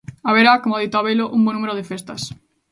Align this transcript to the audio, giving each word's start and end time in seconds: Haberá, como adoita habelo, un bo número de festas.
Haberá, 0.27 0.53
como 0.61 0.73
adoita 0.75 0.97
habelo, 0.99 1.25
un 1.37 1.41
bo 1.45 1.51
número 1.53 1.73
de 1.77 1.87
festas. 1.91 2.21